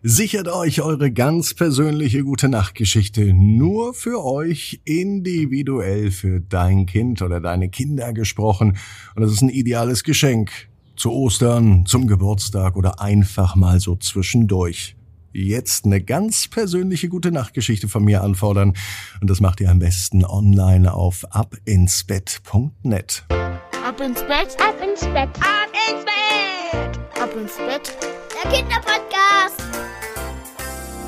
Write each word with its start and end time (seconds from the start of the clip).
Sichert 0.00 0.46
euch 0.46 0.80
eure 0.80 1.10
ganz 1.10 1.54
persönliche 1.54 2.22
gute 2.22 2.48
Nachtgeschichte 2.48 3.32
nur 3.34 3.94
für 3.94 4.24
euch, 4.24 4.80
individuell 4.84 6.12
für 6.12 6.38
dein 6.38 6.86
Kind 6.86 7.20
oder 7.20 7.40
deine 7.40 7.68
Kinder 7.68 8.12
gesprochen. 8.12 8.78
Und 9.16 9.22
das 9.22 9.32
ist 9.32 9.42
ein 9.42 9.48
ideales 9.48 10.04
Geschenk. 10.04 10.52
Zu 10.94 11.10
Ostern, 11.10 11.84
zum 11.84 12.06
Geburtstag 12.06 12.76
oder 12.76 13.00
einfach 13.00 13.56
mal 13.56 13.80
so 13.80 13.96
zwischendurch. 13.96 14.94
Jetzt 15.32 15.84
eine 15.84 16.00
ganz 16.00 16.46
persönliche 16.46 17.08
gute 17.08 17.32
Nachtgeschichte 17.32 17.88
von 17.88 18.04
mir 18.04 18.22
anfordern. 18.22 18.74
Und 19.20 19.28
das 19.28 19.40
macht 19.40 19.60
ihr 19.60 19.68
am 19.68 19.80
besten 19.80 20.24
online 20.24 20.94
auf 20.94 21.24
abinsbett.net. 21.30 23.24
Ab 23.84 24.00
ins 24.00 24.20
Bett, 24.20 24.56
ab 24.60 24.76
ins 24.80 25.00
Bett, 25.00 25.28
ab 25.40 25.72
ins 25.90 26.04
Bett, 26.04 27.20
ab 27.20 27.34
ins 27.36 27.56
Bett. 27.56 27.96
Der 28.44 28.52
Kinderpodcast. 28.52 29.67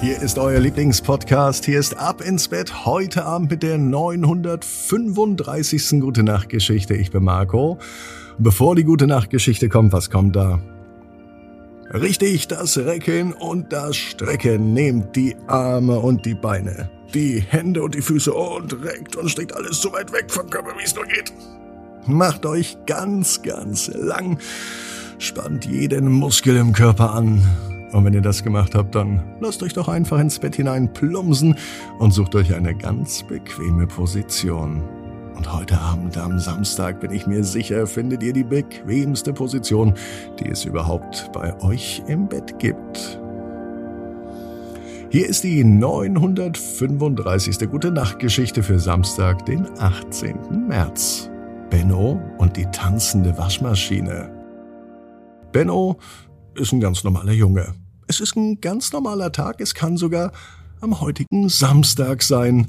Hier 0.00 0.22
ist 0.22 0.38
euer 0.38 0.60
Lieblingspodcast. 0.60 1.66
Hier 1.66 1.78
ist 1.78 1.98
Ab 1.98 2.22
ins 2.22 2.48
Bett. 2.48 2.86
Heute 2.86 3.26
Abend 3.26 3.50
mit 3.50 3.62
der 3.62 3.76
935. 3.76 6.00
Gute 6.00 6.22
Nacht 6.22 6.48
Geschichte. 6.48 6.94
Ich 6.94 7.10
bin 7.10 7.22
Marco. 7.22 7.78
Bevor 8.38 8.76
die 8.76 8.84
Gute 8.84 9.06
Nacht 9.06 9.28
Geschichte 9.28 9.68
kommt, 9.68 9.92
was 9.92 10.08
kommt 10.08 10.36
da? 10.36 10.58
Richtig, 11.92 12.48
das 12.48 12.78
Recken 12.78 13.34
und 13.34 13.74
das 13.74 13.96
Strecken. 13.96 14.72
Nehmt 14.72 15.16
die 15.16 15.36
Arme 15.48 15.98
und 15.98 16.24
die 16.24 16.34
Beine, 16.34 16.88
die 17.12 17.40
Hände 17.40 17.82
und 17.82 17.94
die 17.94 18.00
Füße 18.00 18.32
und 18.32 18.82
reckt 18.82 19.16
und 19.16 19.28
streckt 19.28 19.54
alles 19.54 19.82
so 19.82 19.92
weit 19.92 20.10
weg 20.14 20.30
vom 20.30 20.48
Körper, 20.48 20.70
wie 20.78 20.84
es 20.84 20.94
nur 20.94 21.04
geht. 21.04 21.30
Macht 22.06 22.46
euch 22.46 22.78
ganz, 22.86 23.42
ganz 23.42 23.90
lang. 23.94 24.38
Spannt 25.18 25.66
jeden 25.66 26.10
Muskel 26.10 26.56
im 26.56 26.72
Körper 26.72 27.12
an 27.12 27.42
und 27.92 28.04
wenn 28.04 28.14
ihr 28.14 28.20
das 28.20 28.42
gemacht 28.42 28.74
habt, 28.74 28.94
dann 28.94 29.22
lasst 29.40 29.62
euch 29.62 29.72
doch 29.72 29.88
einfach 29.88 30.20
ins 30.20 30.38
Bett 30.38 30.56
hinein 30.56 30.92
plumpsen 30.92 31.56
und 31.98 32.12
sucht 32.12 32.34
euch 32.34 32.54
eine 32.54 32.74
ganz 32.74 33.22
bequeme 33.22 33.86
Position. 33.86 34.82
Und 35.36 35.52
heute 35.52 35.78
Abend 35.78 36.16
am 36.18 36.38
Samstag 36.38 37.00
bin 37.00 37.12
ich 37.12 37.26
mir 37.26 37.44
sicher, 37.44 37.86
findet 37.86 38.22
ihr 38.22 38.32
die 38.32 38.44
bequemste 38.44 39.32
Position, 39.32 39.94
die 40.38 40.48
es 40.48 40.64
überhaupt 40.64 41.30
bei 41.32 41.58
euch 41.62 42.02
im 42.06 42.28
Bett 42.28 42.58
gibt. 42.58 43.20
Hier 45.08 45.26
ist 45.26 45.42
die 45.42 45.64
935. 45.64 47.70
Gute 47.70 47.90
Nacht 47.90 48.18
Geschichte 48.18 48.62
für 48.62 48.78
Samstag, 48.78 49.44
den 49.46 49.66
18. 49.78 50.66
März. 50.68 51.30
Benno 51.70 52.20
und 52.38 52.56
die 52.56 52.66
tanzende 52.66 53.36
Waschmaschine. 53.38 54.30
Benno 55.52 55.96
ist 56.54 56.72
ein 56.72 56.80
ganz 56.80 57.02
normaler 57.02 57.32
Junge. 57.32 57.74
Es 58.10 58.18
ist 58.18 58.34
ein 58.34 58.60
ganz 58.60 58.90
normaler 58.90 59.30
Tag, 59.30 59.60
es 59.60 59.72
kann 59.72 59.96
sogar 59.96 60.32
am 60.80 61.00
heutigen 61.00 61.48
Samstag 61.48 62.24
sein. 62.24 62.66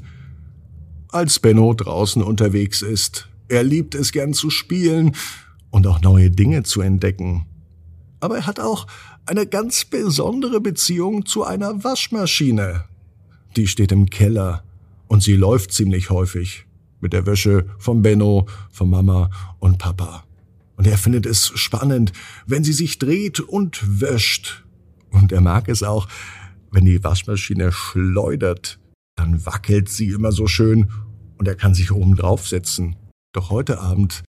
Als 1.08 1.40
Benno 1.40 1.74
draußen 1.74 2.22
unterwegs 2.22 2.80
ist. 2.80 3.28
Er 3.48 3.64
liebt 3.64 3.96
es 3.96 4.12
gern 4.12 4.34
zu 4.34 4.50
spielen 4.50 5.16
und 5.70 5.88
auch 5.88 6.00
neue 6.00 6.30
Dinge 6.30 6.62
zu 6.62 6.80
entdecken. 6.80 7.44
Aber 8.20 8.36
er 8.36 8.46
hat 8.46 8.60
auch 8.60 8.86
eine 9.26 9.44
ganz 9.44 9.84
besondere 9.84 10.60
Beziehung 10.60 11.26
zu 11.26 11.42
einer 11.42 11.82
Waschmaschine. 11.82 12.84
Die 13.56 13.66
steht 13.66 13.90
im 13.90 14.10
Keller 14.10 14.62
und 15.08 15.24
sie 15.24 15.34
läuft 15.34 15.72
ziemlich 15.72 16.10
häufig 16.10 16.66
mit 17.00 17.12
der 17.12 17.26
Wäsche 17.26 17.66
von 17.78 18.00
Benno, 18.00 18.46
von 18.70 18.88
Mama 18.88 19.28
und 19.58 19.78
Papa. 19.78 20.22
Und 20.76 20.86
er 20.86 20.98
findet 20.98 21.26
es 21.26 21.48
spannend, 21.56 22.12
wenn 22.46 22.62
sie 22.62 22.72
sich 22.72 23.00
dreht 23.00 23.40
und 23.40 23.82
wäscht 24.00 24.62
und 25.12 25.32
er 25.32 25.40
mag 25.40 25.68
es 25.68 25.82
auch, 25.82 26.08
wenn 26.70 26.84
die 26.84 27.04
Waschmaschine 27.04 27.70
schleudert, 27.70 28.80
dann 29.16 29.44
wackelt 29.44 29.88
sie 29.88 30.08
immer 30.08 30.32
so 30.32 30.46
schön 30.46 30.90
und 31.38 31.46
er 31.46 31.54
kann 31.54 31.74
sich 31.74 31.92
oben 31.92 32.16
draufsetzen. 32.16 32.96
Doch 33.32 33.50
heute 33.50 33.78
Abend 33.78 34.24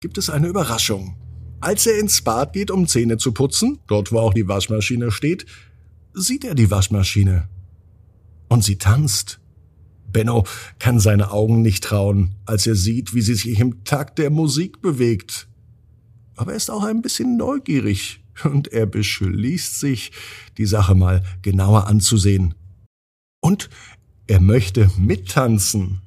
gibt 0.00 0.18
es 0.18 0.30
eine 0.30 0.48
Überraschung. 0.48 1.16
Als 1.60 1.86
er 1.86 1.98
ins 1.98 2.22
Bad 2.22 2.54
geht, 2.54 2.70
um 2.70 2.86
Zähne 2.86 3.18
zu 3.18 3.32
putzen, 3.32 3.80
dort 3.86 4.12
wo 4.12 4.18
auch 4.18 4.32
die 4.32 4.48
Waschmaschine 4.48 5.10
steht, 5.10 5.46
sieht 6.14 6.44
er 6.44 6.54
die 6.54 6.70
Waschmaschine. 6.70 7.48
Und 8.48 8.64
sie 8.64 8.78
tanzt. 8.78 9.40
Benno 10.10 10.44
kann 10.78 10.98
seine 10.98 11.30
Augen 11.30 11.62
nicht 11.62 11.84
trauen, 11.84 12.34
als 12.44 12.66
er 12.66 12.74
sieht, 12.74 13.14
wie 13.14 13.20
sie 13.20 13.34
sich 13.34 13.60
im 13.60 13.84
Takt 13.84 14.18
der 14.18 14.30
Musik 14.30 14.80
bewegt. 14.80 15.48
Aber 16.34 16.52
er 16.52 16.56
ist 16.56 16.70
auch 16.70 16.82
ein 16.82 17.02
bisschen 17.02 17.36
neugierig 17.36 18.19
und 18.44 18.68
er 18.68 18.86
beschließt 18.86 19.80
sich, 19.80 20.12
die 20.58 20.66
Sache 20.66 20.94
mal 20.94 21.22
genauer 21.42 21.86
anzusehen. 21.86 22.54
Und 23.40 23.70
er 24.26 24.40
möchte 24.40 24.90
mittanzen. 24.98 26.02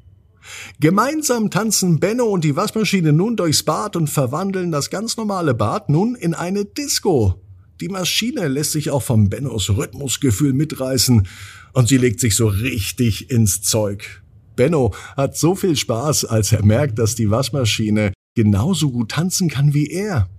Gemeinsam 0.80 1.50
tanzen 1.50 2.00
Benno 2.00 2.26
und 2.26 2.44
die 2.44 2.56
Waschmaschine 2.56 3.14
nun 3.14 3.36
durchs 3.36 3.64
Bad 3.64 3.96
und 3.96 4.10
verwandeln 4.10 4.72
das 4.72 4.90
ganz 4.90 5.18
normale 5.18 5.54
Bad 5.54 5.90
nun 5.90 6.16
in 6.16 6.34
eine 6.34 6.66
Disco. 6.66 7.42
Die 7.82 7.90
Maschine 7.90 8.48
lässt 8.48 8.74
sich 8.74 8.92
auch 8.92 9.02
vom 9.02 9.30
Bennos 9.30 9.70
Rhythmusgefühl 9.70 10.54
mitreißen 10.54 11.28
und 11.74 11.88
sie 11.88 11.98
legt 11.98 12.20
sich 12.20 12.36
so 12.36 12.48
richtig 12.48 13.32
ins 13.32 13.62
Zeug. 13.62 14.22
Benno 14.56 14.94
hat 15.18 15.36
so 15.36 15.56
viel 15.56 15.76
Spaß, 15.76 16.26
als 16.26 16.52
er 16.52 16.64
merkt, 16.64 17.00
dass 17.00 17.16
die 17.16 17.32
Waschmaschine 17.32 18.14
genauso 18.36 18.92
gut 18.92 19.12
tanzen 19.12 19.50
kann 19.50 19.74
wie 19.74 19.88
er. 19.90 20.30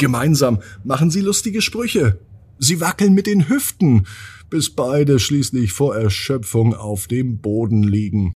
Gemeinsam 0.00 0.60
machen 0.82 1.10
sie 1.10 1.20
lustige 1.20 1.60
Sprüche. 1.60 2.18
Sie 2.58 2.80
wackeln 2.80 3.12
mit 3.12 3.26
den 3.26 3.50
Hüften, 3.50 4.06
bis 4.48 4.74
beide 4.74 5.18
schließlich 5.18 5.72
vor 5.72 5.94
Erschöpfung 5.94 6.74
auf 6.74 7.06
dem 7.06 7.40
Boden 7.40 7.82
liegen. 7.82 8.32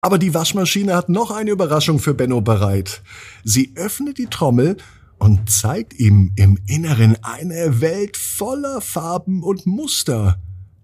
Aber 0.00 0.18
die 0.18 0.32
Waschmaschine 0.32 0.96
hat 0.96 1.10
noch 1.10 1.30
eine 1.30 1.50
Überraschung 1.50 1.98
für 1.98 2.14
Benno 2.14 2.40
bereit. 2.40 3.02
Sie 3.44 3.72
öffnet 3.76 4.16
die 4.16 4.28
Trommel 4.28 4.78
und 5.18 5.50
zeigt 5.50 5.98
ihm 5.98 6.32
im 6.36 6.58
Inneren 6.66 7.16
eine 7.22 7.82
Welt 7.82 8.16
voller 8.16 8.80
Farben 8.80 9.42
und 9.42 9.66
Muster. 9.66 10.40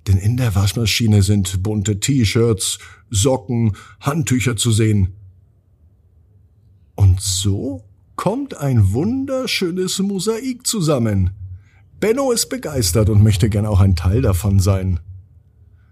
Denn 0.07 0.19
in 0.19 0.37
der 0.37 0.55
Waschmaschine 0.55 1.23
sind 1.23 1.63
bunte 1.63 1.99
T-Shirts, 1.99 2.79
Socken, 3.09 3.75
Handtücher 4.01 4.57
zu 4.57 4.71
sehen. 4.71 5.15
Und 6.95 7.23
so 7.23 7.85
kommt 8.25 8.57
ein 8.57 8.95
wunderschönes 8.95 9.99
Mosaik 9.99 10.67
zusammen. 10.67 11.33
Benno 12.01 12.33
ist 12.33 12.49
begeistert 12.49 13.11
und 13.11 13.23
möchte 13.23 13.51
gern 13.51 13.67
auch 13.67 13.81
ein 13.81 13.97
Teil 13.97 14.23
davon 14.23 14.61
sein. 14.61 14.99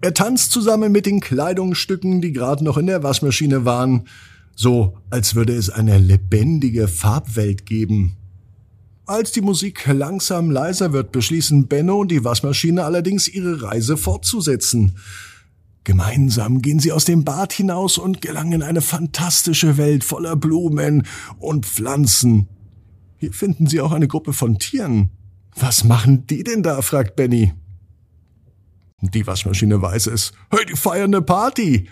Er 0.01 0.15
tanzt 0.15 0.51
zusammen 0.51 0.93
mit 0.93 1.05
den 1.05 1.21
Kleidungsstücken, 1.21 2.23
die 2.23 2.33
gerade 2.33 2.65
noch 2.65 2.79
in 2.79 2.87
der 2.87 3.03
Waschmaschine 3.03 3.67
waren, 3.67 4.09
so 4.57 4.97
als 5.11 5.35
würde 5.35 5.53
es 5.55 5.69
eine 5.69 5.99
lebendige 5.99 6.89
Farbwelt 6.89 7.67
geben. 7.67 8.17
Als 9.05 9.33
die 9.33 9.43
Musik 9.43 9.87
langsam 9.87 10.51
leiser 10.51 10.95
wird, 10.95 11.13
beschließen 11.13 11.67
Benno 11.69 12.01
und 12.01 12.11
die 12.11 12.25
Waschmaschine 12.25 12.85
allerdings 12.85 13.29
ihre 13.29 13.61
Reise 13.61 13.99
fortzusetzen. 13.99 14.97
Gemeinsam 15.85 16.63
gehen 16.63 16.79
sie 16.79 16.93
aus 16.93 17.05
dem 17.05 17.25
Bad 17.25 17.53
hinaus 17.53 17.99
und 17.99 18.23
gelangen 18.23 18.53
in 18.53 18.63
eine 18.63 18.81
fantastische 18.81 19.77
Welt 19.77 20.05
voller 20.05 20.37
Blumen 20.37 21.07
und 21.39 21.67
Pflanzen. 21.67 22.49
Hier 23.19 23.33
finden 23.33 23.67
sie 23.67 23.81
auch 23.81 23.93
eine 23.93 24.09
Gruppe 24.09 24.33
von 24.33 24.59
Tieren. 24.59 25.11
Was 25.57 25.85
machen 25.85 26.27
die 26.27 26.45
denn 26.45 26.63
da? 26.63 26.83
fragt 26.83 27.17
Benny. 27.17 27.53
Die 29.01 29.27
Waschmaschine 29.27 29.83
weiß 29.83 30.07
es. 30.07 30.33
Hey, 30.51 30.65
die 30.65 30.77
feiern 30.77 31.13
eine 31.13 31.23
Party. 31.23 31.89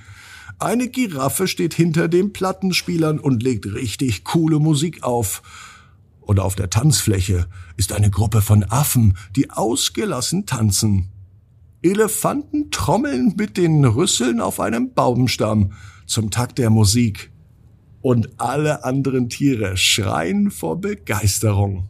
Eine 0.60 0.88
Giraffe 0.88 1.48
steht 1.48 1.74
hinter 1.74 2.06
den 2.06 2.32
Plattenspielern 2.32 3.18
und 3.18 3.42
legt 3.42 3.66
richtig 3.66 4.24
coole 4.24 4.60
Musik 4.60 5.02
auf. 5.02 5.42
Und 6.20 6.38
auf 6.38 6.54
der 6.54 6.70
Tanzfläche 6.70 7.48
ist 7.76 7.92
eine 7.92 8.10
Gruppe 8.10 8.40
von 8.40 8.62
Affen, 8.62 9.16
die 9.34 9.50
ausgelassen 9.50 10.46
tanzen. 10.46 11.10
Elefanten 11.82 12.70
trommeln 12.70 13.34
mit 13.36 13.56
den 13.56 13.84
Rüsseln 13.84 14.40
auf 14.40 14.60
einem 14.60 14.92
Baumstamm 14.92 15.72
zum 16.06 16.30
Takt 16.30 16.58
der 16.58 16.70
Musik. 16.70 17.32
Und 18.02 18.40
alle 18.40 18.84
anderen 18.84 19.28
Tiere 19.28 19.76
schreien 19.76 20.50
vor 20.50 20.80
Begeisterung. 20.80 21.88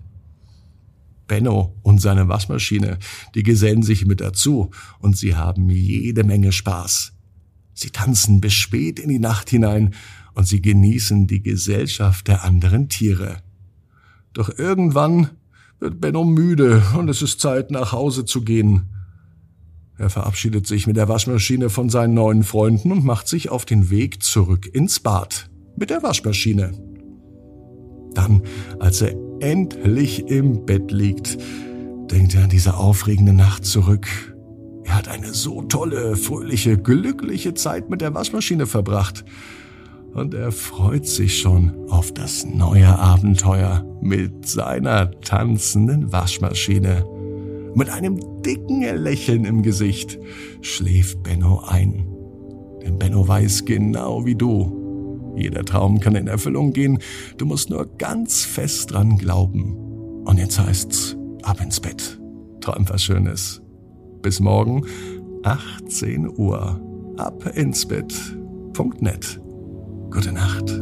Benno 1.27 1.77
und 1.83 2.01
seine 2.01 2.29
Waschmaschine, 2.29 2.99
die 3.35 3.45
gesellen 3.45 3.85
sich 3.85 4.05
mit 4.05 4.21
dazu 4.21 4.71
und 4.99 5.17
sie 5.17 5.37
haben 5.37 5.71
jede 5.71 6.25
Menge 6.25 6.51
Spaß. 6.51 7.13
Sie 7.73 7.91
tanzen 7.91 8.41
bis 8.41 8.55
spät 8.55 8.99
in 8.99 9.09
die 9.09 9.21
Nacht 9.21 9.49
hinein 9.51 9.95
und 10.35 10.47
sie 10.47 10.61
genießen 10.61 11.29
die 11.29 11.43
Gesellschaft 11.43 12.27
der 12.29 12.45
anderen 12.45 12.89
Tiere. 12.89 13.39
Doch 14.33 14.57
irgendwann 14.59 15.31
wird 15.79 16.01
Benno 16.01 16.25
müde 16.25 16.83
und 16.97 17.09
es 17.09 17.23
ist 17.23 17.41
Zeit, 17.41 17.71
nach 17.71 17.93
Hause 17.93 18.25
zu 18.25 18.43
gehen. 18.43 18.90
Er 20.01 20.09
verabschiedet 20.09 20.67
sich 20.67 20.87
mit 20.87 20.97
der 20.97 21.11
Waschmaschine 21.11 21.69
von 21.69 21.91
seinen 21.91 22.15
neuen 22.15 22.43
Freunden 22.43 22.91
und 22.91 23.05
macht 23.05 23.29
sich 23.29 23.51
auf 23.51 23.67
den 23.67 23.91
Weg 23.91 24.23
zurück 24.23 24.67
ins 24.73 24.99
Bad 24.99 25.51
mit 25.77 25.91
der 25.91 26.03
Waschmaschine. 26.03 26.73
Dann, 28.15 28.43
als 28.79 29.03
er 29.03 29.15
endlich 29.41 30.27
im 30.27 30.65
Bett 30.65 30.91
liegt, 30.91 31.37
denkt 32.11 32.35
er 32.35 32.45
an 32.45 32.49
diese 32.49 32.79
aufregende 32.79 33.35
Nacht 33.35 33.67
zurück 33.67 34.07
Er 34.85 34.97
hat 34.97 35.09
eine 35.09 35.35
so 35.35 35.61
tolle, 35.63 36.17
fröhliche, 36.17 36.79
glückliche 36.79 37.53
Zeit 37.53 37.91
mit 37.91 38.01
der 38.01 38.15
Waschmaschine 38.15 38.67
verbracht. 38.67 39.27
Und 40.15 40.33
er 40.33 40.51
freut 40.51 41.07
sich 41.07 41.41
schon 41.41 41.75
auf 41.91 42.11
das 42.13 42.47
neue 42.47 42.99
Abenteuer 42.99 43.85
mit 44.01 44.49
seiner 44.49 45.11
tanzenden 45.21 46.11
Waschmaschine. 46.11 47.05
Mit 47.75 47.89
einem 47.91 48.21
dicken 48.43 48.83
Lächeln 48.83 49.45
im 49.45 49.63
Gesicht 49.63 50.19
schläft 50.61 51.23
Benno 51.23 51.63
ein. 51.67 52.07
Denn 52.83 52.99
Benno 52.99 53.27
weiß 53.27 53.65
genau 53.65 54.25
wie 54.25 54.35
du. 54.35 55.35
Jeder 55.37 55.65
Traum 55.65 56.01
kann 56.01 56.17
in 56.17 56.27
Erfüllung 56.27 56.73
gehen. 56.73 56.99
Du 57.39 57.47
musst 57.47 57.71
nur 57.71 57.87
ganz 57.97 58.45
fest 58.45 58.93
dran 58.93 59.17
glauben. 59.17 59.77
Und 60.25 60.39
jetzt 60.39 60.59
heißt's, 60.59 61.17
ab 61.43 61.61
ins 61.61 61.81
Bett. 61.81 62.21
Träum 62.61 62.89
was 62.89 63.03
Schönes. 63.03 63.63
Bis 64.23 64.41
morgen, 64.41 64.85
18 65.45 66.29
Uhr. 66.29 66.81
Ab 67.17 67.57
ins 67.57 67.87
Bett. 67.87 68.15
Punkt 68.73 69.01
net. 69.03 69.41
Gute 70.11 70.33
Nacht. 70.33 70.81